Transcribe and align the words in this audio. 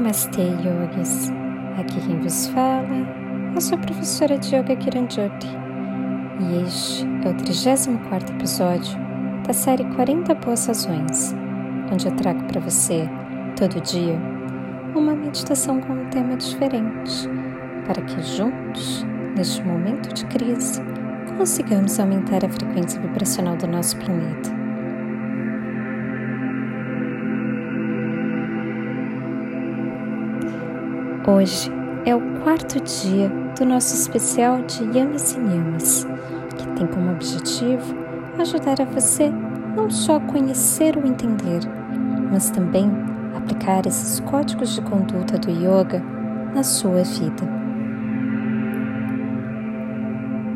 Namastê, 0.00 0.44
yogis! 0.64 1.30
Aqui 1.78 2.00
quem 2.00 2.18
vos 2.20 2.46
fala 2.46 2.88
é 3.54 3.54
a 3.54 3.60
sua 3.60 3.76
professora 3.76 4.38
de 4.38 4.56
Yoga 4.56 4.74
Kiranjoti 4.74 5.46
e 6.40 6.62
este 6.62 7.06
é 7.22 7.28
o 7.28 7.34
34 7.34 8.34
episódio 8.34 8.98
da 9.46 9.52
série 9.52 9.84
40 9.84 10.34
Boas 10.36 10.66
Razões, 10.66 11.34
onde 11.92 12.06
eu 12.06 12.16
trago 12.16 12.42
para 12.44 12.62
você, 12.62 13.06
todo 13.58 13.78
dia, 13.82 14.18
uma 14.94 15.14
meditação 15.14 15.82
com 15.82 15.92
um 15.92 16.08
tema 16.08 16.34
diferente, 16.34 17.28
para 17.84 18.00
que 18.00 18.22
juntos, 18.22 19.04
neste 19.36 19.62
momento 19.62 20.14
de 20.14 20.24
crise, 20.24 20.80
consigamos 21.36 22.00
aumentar 22.00 22.42
a 22.42 22.48
frequência 22.48 22.98
vibracional 23.02 23.54
do 23.54 23.66
nosso 23.66 23.98
planeta. 23.98 24.59
Hoje 31.26 31.70
é 32.06 32.16
o 32.16 32.40
quarto 32.40 32.80
dia 32.80 33.30
do 33.58 33.66
nosso 33.66 33.94
especial 33.94 34.62
de 34.62 34.82
Yamas 34.96 35.34
e 35.34 35.36
Yamas, 35.36 36.06
que 36.56 36.66
tem 36.68 36.86
como 36.86 37.12
objetivo 37.12 37.94
ajudar 38.38 38.80
a 38.80 38.86
você 38.86 39.30
não 39.76 39.90
só 39.90 40.16
a 40.16 40.20
conhecer 40.20 40.96
ou 40.96 41.04
entender, 41.04 41.60
mas 42.32 42.48
também 42.48 42.90
aplicar 43.36 43.86
esses 43.86 44.18
códigos 44.20 44.74
de 44.74 44.80
conduta 44.80 45.36
do 45.36 45.50
yoga 45.50 46.02
na 46.54 46.62
sua 46.62 47.04
vida. 47.04 47.46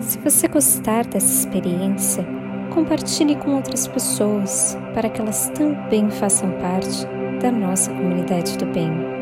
Se 0.01 0.19
você 0.19 0.49
gostar 0.49 1.05
dessa 1.05 1.41
experiência, 1.41 2.27
compartilhe 2.73 3.37
com 3.37 3.57
outras 3.57 3.87
pessoas 3.87 4.79
para 4.95 5.11
que 5.11 5.21
elas 5.21 5.51
também 5.51 6.11
façam 6.11 6.51
parte 6.53 7.06
da 7.43 7.53
nossa 7.53 7.93
comunidade 7.93 8.56
do 8.56 8.65
bem. 8.65 9.14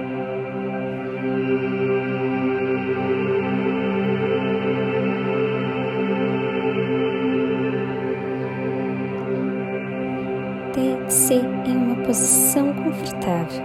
Posição 12.13 12.75
confortável, 12.75 13.65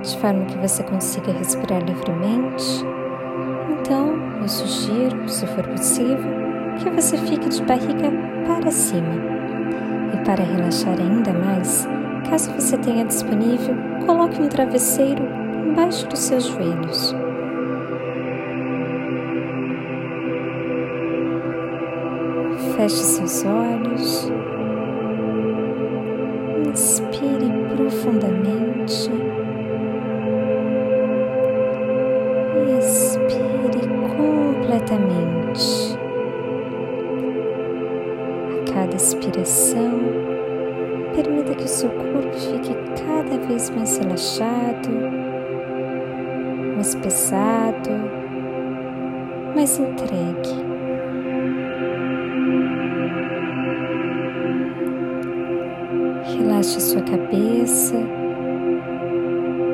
de 0.00 0.16
forma 0.18 0.44
que 0.44 0.56
você 0.58 0.84
consiga 0.84 1.32
respirar 1.32 1.82
livremente. 1.82 2.84
Então, 3.68 4.14
eu 4.40 4.48
sugiro, 4.48 5.28
se 5.28 5.44
for 5.44 5.66
possível, 5.66 6.30
que 6.78 6.88
você 6.88 7.18
fique 7.18 7.48
de 7.48 7.60
barriga 7.64 8.12
para 8.46 8.70
cima. 8.70 9.12
E 10.14 10.24
para 10.24 10.44
relaxar 10.44 10.94
ainda 11.00 11.32
mais, 11.32 11.88
caso 12.30 12.52
você 12.52 12.78
tenha 12.78 13.04
disponível, 13.04 13.74
coloque 14.06 14.40
um 14.40 14.48
travesseiro 14.48 15.24
embaixo 15.66 16.06
dos 16.06 16.20
seus 16.20 16.44
joelhos. 16.44 17.12
Feche 22.76 22.94
seus 22.94 23.44
olhos 23.44 24.35
Inspire 26.76 27.50
profundamente. 27.74 29.10
Expire 32.78 33.88
completamente. 34.14 35.96
A 38.52 38.72
cada 38.74 38.94
expiração, 38.94 40.00
permita 41.14 41.54
que 41.54 41.64
o 41.64 41.66
seu 41.66 41.88
corpo 41.88 42.34
fique 42.34 42.74
cada 43.06 43.38
vez 43.46 43.70
mais 43.70 43.96
relaxado, 43.96 44.90
mais 46.76 46.94
pesado, 46.94 47.90
mais 49.54 49.78
entregue. 49.78 50.65
Relaxe 56.76 56.80
sua 56.80 57.00
cabeça, 57.02 57.96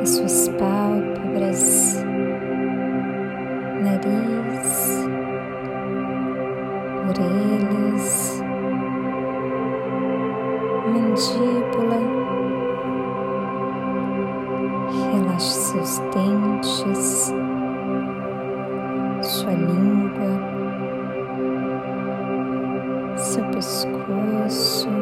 as 0.02 0.08
suas 0.10 0.48
pálpebras, 0.50 2.04
nariz, 3.82 5.04
orelhas, 7.08 8.40
mandíbula. 10.86 12.00
Relaxe 15.12 15.54
seus 15.54 15.98
dentes, 16.14 17.34
sua 19.22 19.52
língua, 19.54 20.38
seu 23.16 23.44
pescoço. 23.46 25.01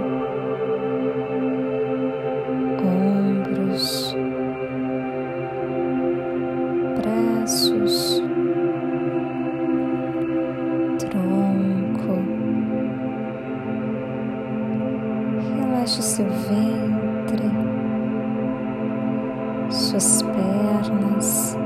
Suas 19.71 20.23
pernas 20.23 21.57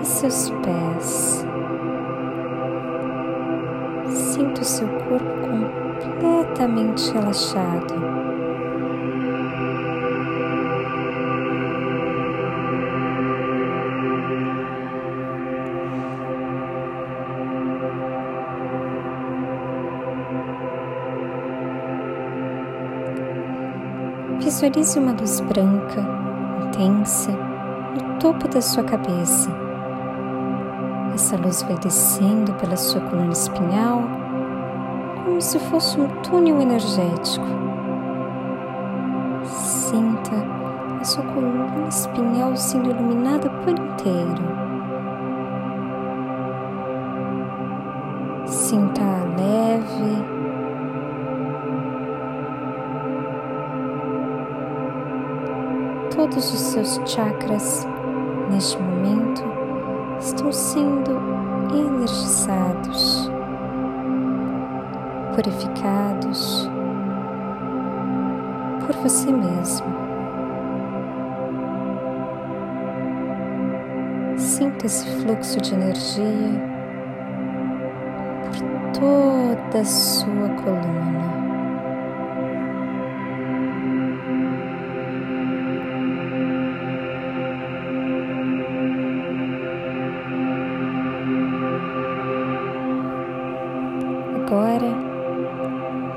e 0.00 0.04
seus 0.04 0.50
pés. 0.62 1.46
Sinta 4.08 4.62
o 4.62 4.64
seu 4.64 4.88
corpo 4.88 5.26
completamente 6.00 7.12
relaxado. 7.12 8.35
Visualize 24.46 24.96
uma 24.96 25.10
luz 25.10 25.40
branca, 25.40 26.06
intensa, 26.66 27.32
no 27.32 28.16
topo 28.20 28.46
da 28.46 28.60
sua 28.60 28.84
cabeça. 28.84 29.50
Essa 31.12 31.36
luz 31.36 31.62
vai 31.62 31.76
descendo 31.78 32.54
pela 32.54 32.76
sua 32.76 33.00
coluna 33.00 33.32
espinhal, 33.32 34.04
como 35.24 35.40
se 35.40 35.58
fosse 35.58 36.00
um 36.00 36.06
túnel 36.22 36.60
energético. 36.60 37.44
Sinta 39.42 40.36
a 41.00 41.04
sua 41.04 41.24
coluna 41.24 41.88
espinhal 41.88 42.54
sendo 42.54 42.90
iluminada 42.90 43.50
por 43.50 43.70
inteiro. 43.70 44.44
Sinta-a 48.46 49.24
leve 49.36 50.35
todos 56.28 56.52
os 56.52 56.60
seus 56.60 57.00
chakras 57.06 57.86
neste 58.50 58.76
momento 58.78 59.44
estão 60.18 60.50
sendo 60.50 61.12
energizados, 61.72 63.30
purificados 65.34 66.68
por 68.84 68.96
você 68.96 69.30
mesmo. 69.30 69.86
Sinta 74.36 74.86
esse 74.86 75.06
fluxo 75.20 75.60
de 75.60 75.74
energia 75.74 76.60
por 78.42 79.00
toda 79.00 79.80
a 79.80 79.84
sua 79.84 80.48
coluna. 80.64 81.35
Agora, 94.46 94.86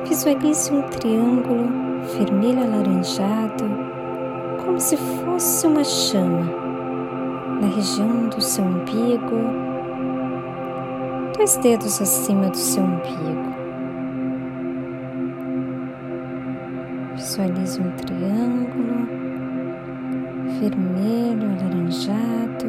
visualize 0.06 0.72
um 0.72 0.84
triângulo 0.84 1.68
vermelho 2.16 2.62
alaranjado, 2.62 3.66
como 4.64 4.80
se 4.80 4.96
fosse 4.98 5.66
uma 5.66 5.84
chama, 5.84 6.46
na 7.60 7.68
região 7.70 8.30
do 8.30 8.40
seu 8.40 8.64
umbigo, 8.64 9.36
dois 11.36 11.58
dedos 11.58 12.00
acima 12.00 12.52
do 12.52 12.58
seu 12.58 12.84
umbigo. 12.84 13.50
Visualize 17.16 17.82
um 17.82 17.90
triângulo 17.94 19.08
vermelho, 20.60 21.50
alaranjado, 21.60 22.68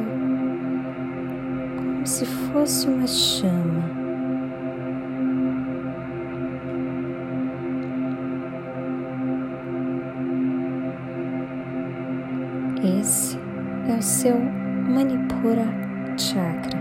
como 1.76 2.06
se 2.06 2.24
fosse 2.24 2.88
uma 2.88 3.06
chama. 3.06 4.00
O 14.00 14.02
seu 14.02 14.35
Manipura 14.35 15.67
Chakra. 16.17 16.81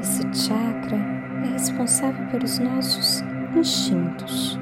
Esse 0.00 0.22
chakra 0.32 0.96
é 1.44 1.52
responsável 1.52 2.26
pelos 2.28 2.58
nossos 2.58 3.22
instintos 3.54 4.58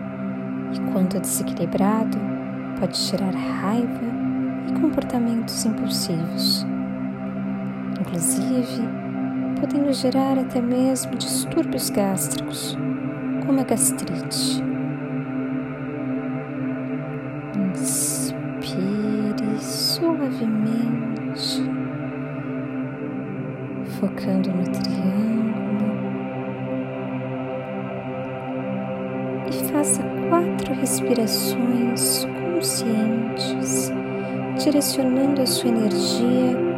e, 0.74 0.92
quando 0.92 1.20
desequilibrado, 1.20 2.18
pode 2.80 2.98
gerar 2.98 3.30
raiva 3.30 4.04
e 4.68 4.80
comportamentos 4.80 5.64
impulsivos, 5.64 6.66
inclusive 8.00 8.82
podendo 9.60 9.92
gerar 9.92 10.36
até 10.36 10.60
mesmo 10.60 11.14
distúrbios 11.14 11.90
gástricos, 11.90 12.76
como 13.46 13.60
a 13.60 13.62
gastrite. 13.62 14.75
Suavemente, 20.26 21.62
focando 24.00 24.50
no 24.50 24.64
triângulo. 24.64 25.46
E 29.48 29.70
faça 29.70 30.02
quatro 30.28 30.74
respirações 30.74 32.26
conscientes, 32.54 33.92
direcionando 34.58 35.42
a 35.42 35.46
sua 35.46 35.70
energia 35.70 36.75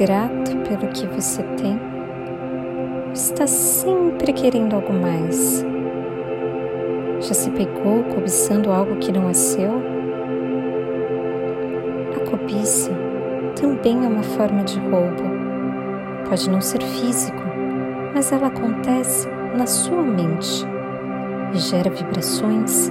grato 0.00 0.56
pelo 0.66 0.90
que 0.92 1.06
você 1.08 1.42
tem? 1.58 1.78
Está 3.12 3.46
sempre 3.46 4.32
querendo 4.32 4.74
algo 4.74 4.94
mais? 4.94 5.62
Já 7.20 7.34
se 7.34 7.50
pegou 7.50 8.02
cobiçando 8.04 8.72
algo 8.72 8.96
que 8.96 9.12
não 9.12 9.28
é 9.28 9.34
seu? 9.34 9.70
A 12.16 12.30
cobiça 12.30 12.90
também 13.60 14.06
é 14.06 14.08
uma 14.08 14.22
forma 14.22 14.64
de 14.64 14.80
roubo 14.80 15.22
Pode 16.26 16.48
não 16.48 16.62
ser 16.62 16.80
físico, 16.80 17.42
mas 18.14 18.32
ela 18.32 18.46
acontece 18.46 19.28
na 19.54 19.66
sua 19.66 20.02
mente 20.02 20.64
e 21.52 21.58
gera 21.58 21.90
vibrações 21.90 22.88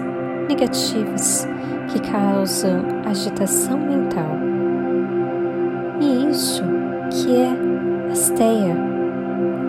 negativas 0.48 1.48
que 1.88 2.02
causam 2.12 2.84
agitação 3.06 3.80
mental. 3.80 4.49
Que 7.30 7.36
é 7.36 8.12
Asteia, 8.12 8.76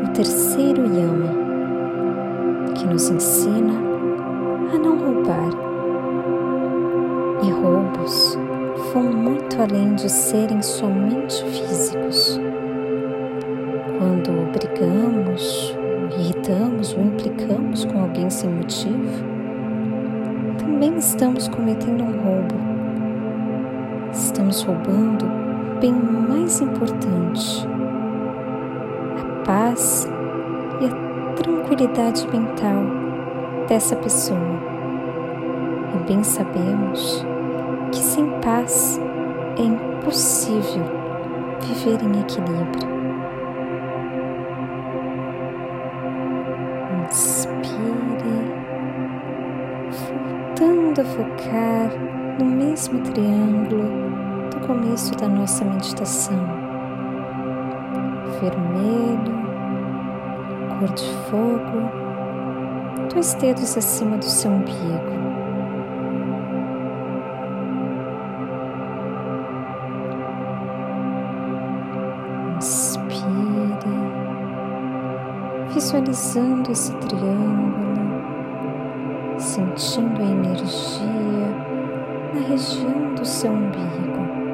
o 0.02 0.08
terceiro 0.14 0.82
yama, 0.82 1.28
que 2.74 2.86
nos 2.86 3.10
ensina 3.10 3.74
a 4.72 4.78
não 4.78 4.98
roubar. 4.98 5.50
E 7.42 7.50
roubos 7.50 8.38
vão 8.94 9.02
muito 9.02 9.60
além 9.60 9.94
de 9.94 10.08
serem 10.08 10.62
somente 10.62 11.44
físicos 11.44 12.40
quando 13.98 14.50
brigamos, 14.52 15.76
irritamos 16.18 16.94
ou 16.94 17.02
implicamos 17.02 17.84
com 17.84 18.00
alguém 18.00 18.30
sem 18.30 18.48
motivo, 18.48 19.22
também 20.56 20.96
estamos 20.96 21.46
cometendo 21.48 22.04
um 22.04 22.22
roubo. 22.22 22.54
Estamos 24.14 24.62
roubando 24.62 25.39
bem 25.81 25.94
mais 25.94 26.61
importante, 26.61 27.67
a 29.19 29.44
paz 29.44 30.06
e 30.81 30.85
a 30.85 31.35
tranquilidade 31.35 32.29
mental 32.29 32.85
dessa 33.67 33.97
pessoa. 33.97 34.38
E 35.94 35.99
bem 36.06 36.23
sabemos 36.23 37.25
que 37.93 37.99
sem 37.99 38.27
paz 38.43 39.00
é 39.56 39.62
impossível 39.62 40.85
viver 41.62 42.03
em 42.03 42.21
equilíbrio. 42.21 42.91
voltando 50.60 51.01
a 51.01 51.05
focar 51.05 51.91
no 52.39 52.44
mesmo 52.44 53.01
triângulo 53.01 54.30
começo 54.67 55.14
da 55.17 55.29
nossa 55.29 55.64
meditação. 55.64 56.38
Vermelho, 58.40 59.34
cor 60.79 60.88
de 60.94 61.12
fogo, 61.29 61.90
dois 63.12 63.34
dedos 63.34 63.76
acima 63.76 64.17
do 64.17 64.24
seu 64.24 64.50
umbigo. 64.50 65.20
Inspire, 72.56 73.24
visualizando 75.74 76.70
esse 76.72 76.93
triângulo 76.96 77.81
sentindo 79.40 80.20
a 80.20 80.24
energia 80.24 81.00
na 82.34 82.40
região 82.46 83.14
do 83.14 83.24
seu 83.24 83.50
umbigo. 83.50 84.49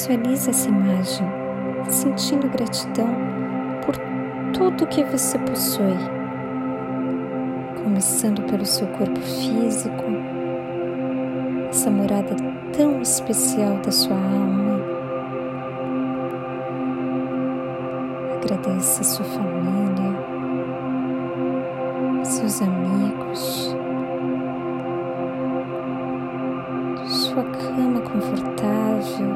Visualize 0.00 0.48
essa 0.48 0.66
imagem, 0.66 1.26
sentindo 1.90 2.48
gratidão 2.48 3.06
tudo 4.54 4.86
que 4.86 5.04
você 5.04 5.38
possui, 5.40 5.94
começando 7.84 8.40
pelo 8.50 8.64
seu 8.64 8.86
corpo 8.86 9.20
físico, 9.20 10.04
essa 11.68 11.90
morada 11.90 12.34
tão 12.74 13.02
especial 13.02 13.76
da 13.84 13.90
sua 13.90 14.16
alma. 14.16 14.80
Agradeça 18.42 19.02
a 19.02 19.04
sua 19.04 19.26
família, 19.26 20.16
seus 22.24 22.62
amigos, 22.62 23.76
sua 27.06 27.44
cama 27.44 28.00
confortável, 28.00 29.29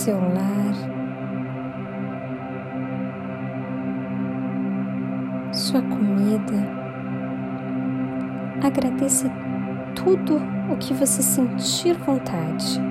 seu 0.00 0.18
lar. 0.18 1.00
sua 5.52 5.82
comida, 5.82 6.54
agradeça 8.62 9.30
tudo 9.94 10.40
o 10.72 10.76
que 10.78 10.94
você 10.94 11.20
sentir 11.20 11.98
vontade. 11.98 12.89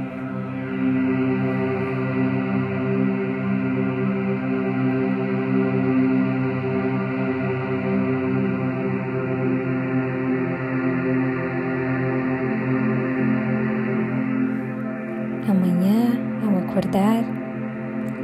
Amanhã, 15.49 16.11
ao 16.45 16.59
acordar, 16.59 17.23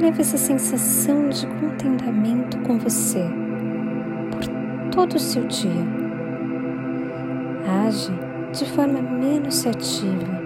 leve 0.00 0.20
essa 0.20 0.38
sensação 0.38 1.28
de 1.28 1.44
contentamento 1.44 2.56
com 2.58 2.78
você 2.78 3.24
por 4.30 4.46
todo 4.92 5.16
o 5.16 5.18
seu 5.18 5.44
dia. 5.48 5.84
Age 7.84 8.12
de 8.52 8.64
forma 8.66 9.02
menos 9.02 9.66
ativa. 9.66 10.40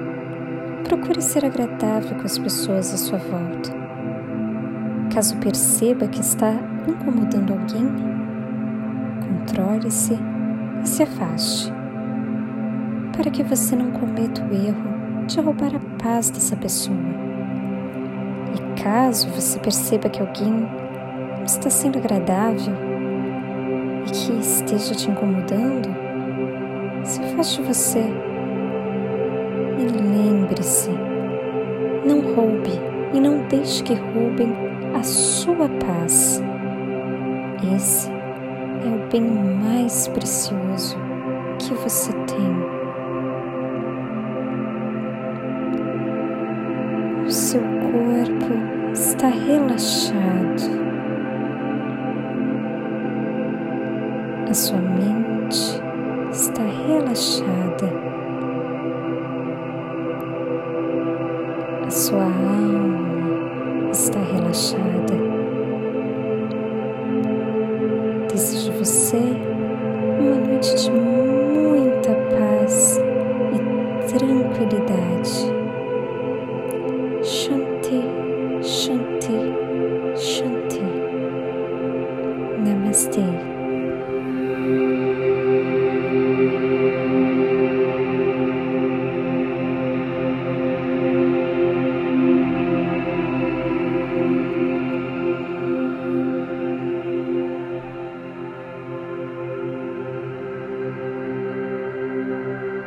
Procure 0.84 1.20
ser 1.20 1.44
agradável 1.44 2.16
com 2.16 2.24
as 2.24 2.38
pessoas 2.38 2.94
à 2.94 2.96
sua 2.96 3.18
volta. 3.18 3.70
Caso 5.12 5.36
perceba 5.36 6.08
que 6.08 6.22
está 6.22 6.54
incomodando 6.88 7.52
alguém, 7.52 7.90
controle-se 9.28 10.18
e 10.82 10.88
se 10.88 11.02
afaste, 11.02 11.70
para 13.14 13.30
que 13.30 13.42
você 13.42 13.76
não 13.76 13.90
cometa 13.90 14.42
o 14.42 14.54
erro 14.54 14.99
de 15.30 15.40
roubar 15.40 15.70
a 15.76 16.02
paz 16.02 16.28
dessa 16.28 16.56
pessoa. 16.56 16.98
E 18.52 18.82
caso 18.82 19.28
você 19.28 19.60
perceba 19.60 20.08
que 20.08 20.20
alguém 20.20 20.68
está 21.46 21.70
sendo 21.70 21.98
agradável 21.98 22.74
e 24.06 24.10
que 24.10 24.32
esteja 24.40 24.92
te 24.92 25.08
incomodando, 25.08 25.88
se 27.04 27.22
afaste 27.22 27.62
de 27.62 27.68
você 27.68 28.04
e 29.78 29.84
lembre-se: 29.84 30.90
não 32.04 32.34
roube 32.34 32.72
e 33.14 33.20
não 33.20 33.46
deixe 33.46 33.84
que 33.84 33.94
roubem 33.94 34.52
a 34.98 35.02
sua 35.04 35.68
paz. 35.68 36.42
Esse 37.76 38.10
é 38.10 38.88
o 38.88 39.08
bem 39.08 39.22
mais 39.22 40.08
precioso 40.08 40.96
que 41.60 41.72
você 41.74 42.12
tem. 42.12 42.79
Está 49.20 49.28
relaxado, 49.28 50.80
a 54.48 54.54
sua 54.54 54.78
mente 54.78 55.58
está 56.32 56.62
relaxada, 56.62 58.09